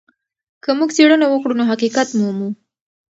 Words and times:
که 0.63 0.69
موږ 0.77 0.89
څېړنه 0.95 1.25
وکړو 1.29 1.57
نو 1.59 1.63
حقيقت 1.71 2.09
مومو. 2.19 2.49